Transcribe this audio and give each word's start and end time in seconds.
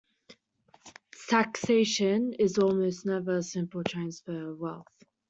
Taxation 1.29 2.33
is 2.33 2.57
almost 2.57 3.05
never 3.05 3.37
a 3.37 3.43
simple 3.43 3.83
transfer 3.83 4.49
of 4.49 4.57
wealth. 4.57 4.87